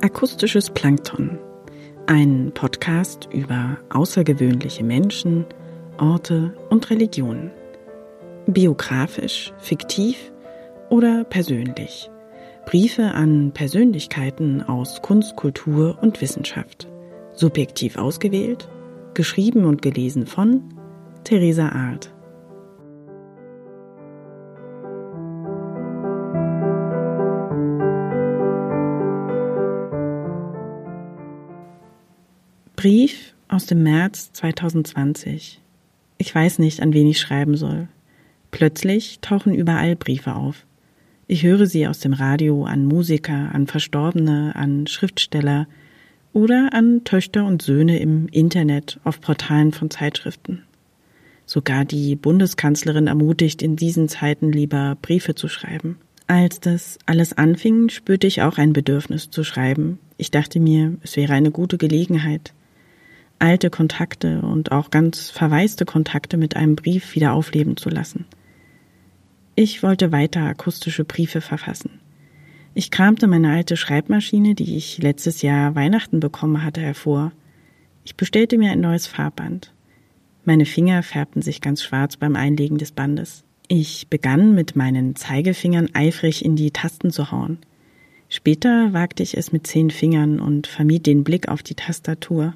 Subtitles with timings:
[0.00, 1.40] Akustisches Plankton.
[2.06, 5.44] Ein Podcast über außergewöhnliche Menschen,
[5.98, 7.50] Orte und Religionen.
[8.46, 10.32] Biografisch, fiktiv
[10.88, 12.08] oder persönlich.
[12.64, 16.86] Briefe an Persönlichkeiten aus Kunst, Kultur und Wissenschaft.
[17.32, 18.68] Subjektiv ausgewählt,
[19.14, 20.62] geschrieben und gelesen von
[21.24, 22.12] Theresa Arndt.
[32.78, 35.60] Brief aus dem März 2020.
[36.16, 37.88] Ich weiß nicht, an wen ich schreiben soll.
[38.52, 40.64] Plötzlich tauchen überall Briefe auf.
[41.26, 45.66] Ich höre sie aus dem Radio an Musiker, an Verstorbene, an Schriftsteller
[46.32, 50.62] oder an Töchter und Söhne im Internet auf Portalen von Zeitschriften.
[51.46, 55.98] Sogar die Bundeskanzlerin ermutigt, in diesen Zeiten lieber Briefe zu schreiben.
[56.28, 59.98] Als das alles anfing, spürte ich auch ein Bedürfnis zu schreiben.
[60.16, 62.52] Ich dachte mir, es wäre eine gute Gelegenheit
[63.38, 68.26] alte Kontakte und auch ganz verwaiste Kontakte mit einem Brief wieder aufleben zu lassen.
[69.54, 72.00] Ich wollte weiter akustische Briefe verfassen.
[72.74, 77.32] Ich kramte meine alte Schreibmaschine, die ich letztes Jahr Weihnachten bekommen hatte, hervor.
[78.04, 79.72] Ich bestellte mir ein neues Farbband.
[80.44, 83.44] Meine Finger färbten sich ganz schwarz beim Einlegen des Bandes.
[83.66, 87.58] Ich begann mit meinen Zeigefingern eifrig in die Tasten zu hauen.
[88.28, 92.54] Später wagte ich es mit zehn Fingern und vermied den Blick auf die Tastatur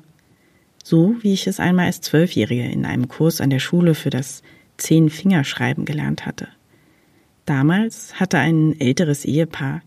[0.83, 4.43] so wie ich es einmal als Zwölfjährige in einem Kurs an der Schule für das
[4.77, 6.49] Zehn-Fingerschreiben gelernt hatte.
[7.47, 9.83] Damals hatte ein älteres Ehepaar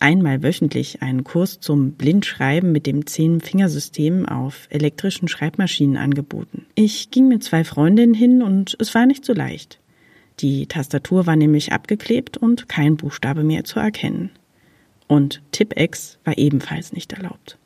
[0.00, 6.66] einmal wöchentlich einen Kurs zum Blindschreiben mit dem Zehn-Fingersystem auf elektrischen Schreibmaschinen angeboten.
[6.74, 9.80] Ich ging mit zwei Freundinnen hin und es war nicht so leicht.
[10.40, 14.30] Die Tastatur war nämlich abgeklebt und kein Buchstabe mehr zu erkennen.
[15.08, 17.58] Und Tipex war ebenfalls nicht erlaubt.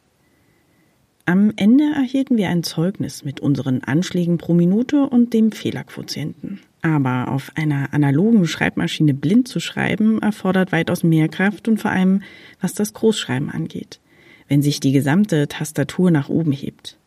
[1.24, 6.60] Am Ende erhielten wir ein Zeugnis mit unseren Anschlägen pro Minute und dem Fehlerquotienten.
[6.82, 12.22] Aber auf einer analogen Schreibmaschine blind zu schreiben, erfordert weitaus mehr Kraft und vor allem,
[12.60, 14.00] was das Großschreiben angeht,
[14.48, 16.98] wenn sich die gesamte Tastatur nach oben hebt.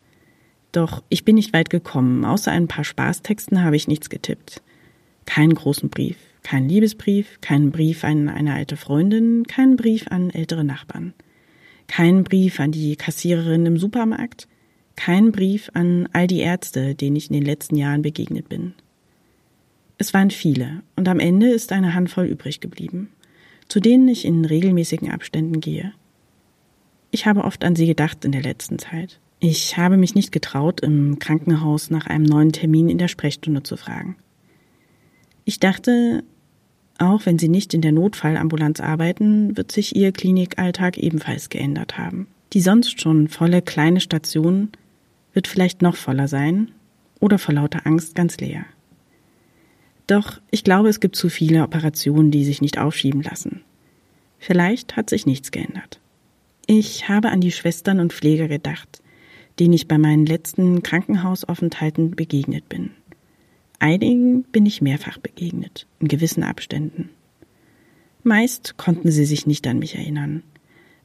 [0.72, 4.62] Doch ich bin nicht weit gekommen, außer ein paar Spaßtexten habe ich nichts getippt.
[5.26, 10.64] Keinen großen Brief, keinen Liebesbrief, keinen Brief an eine alte Freundin, keinen Brief an ältere
[10.64, 11.12] Nachbarn.
[11.86, 14.48] Kein Brief an die Kassiererin im Supermarkt,
[14.96, 18.74] kein Brief an all die Ärzte, denen ich in den letzten Jahren begegnet bin.
[19.98, 23.10] Es waren viele, und am Ende ist eine Handvoll übrig geblieben,
[23.68, 25.92] zu denen ich in regelmäßigen Abständen gehe.
[27.10, 29.20] Ich habe oft an sie gedacht in der letzten Zeit.
[29.38, 33.76] Ich habe mich nicht getraut, im Krankenhaus nach einem neuen Termin in der Sprechstunde zu
[33.76, 34.16] fragen.
[35.44, 36.24] Ich dachte,
[36.98, 42.26] auch wenn sie nicht in der Notfallambulanz arbeiten, wird sich ihr Klinikalltag ebenfalls geändert haben.
[42.52, 44.70] Die sonst schon volle kleine Station
[45.32, 46.70] wird vielleicht noch voller sein
[47.20, 48.64] oder vor lauter Angst ganz leer.
[50.06, 53.62] Doch ich glaube, es gibt zu viele Operationen, die sich nicht aufschieben lassen.
[54.38, 56.00] Vielleicht hat sich nichts geändert.
[56.66, 59.02] Ich habe an die Schwestern und Pfleger gedacht,
[59.58, 62.90] denen ich bei meinen letzten Krankenhausaufenthalten begegnet bin.
[63.78, 67.10] Einigen bin ich mehrfach begegnet, in gewissen Abständen.
[68.22, 70.42] Meist konnten sie sich nicht an mich erinnern,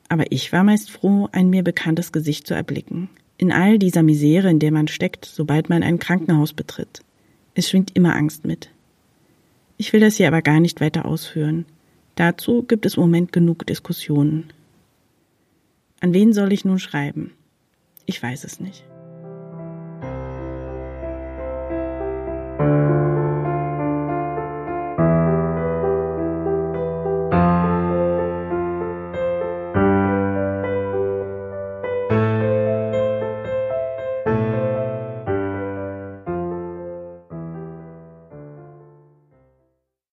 [0.09, 3.09] aber ich war meist froh, ein mir bekanntes Gesicht zu erblicken.
[3.37, 7.01] In all dieser Misere, in der man steckt, sobald man ein Krankenhaus betritt.
[7.53, 8.69] Es schwingt immer Angst mit.
[9.77, 11.65] Ich will das hier aber gar nicht weiter ausführen.
[12.15, 14.51] Dazu gibt es im Moment genug Diskussionen.
[16.01, 17.31] An wen soll ich nun schreiben?
[18.05, 18.83] Ich weiß es nicht.